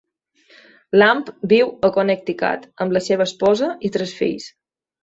Lamb 0.99 1.29
viu 1.53 1.69
a 1.89 1.91
Connecticut 1.99 2.67
amb 2.87 2.99
la 2.99 3.07
seva 3.11 3.31
esposa 3.31 3.73
i 3.91 3.97
tres 3.99 4.21
fills. 4.25 4.53